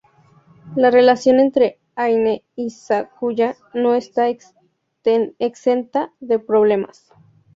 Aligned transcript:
La 0.75 0.89
relación 0.89 1.39
entre 1.39 1.77
Aine 1.95 2.43
y 2.55 2.71
Sakuya 2.71 3.55
no 3.75 3.93
está 3.93 4.29
exenta 4.29 6.11
de 6.19 6.39
problemas. 6.39 7.13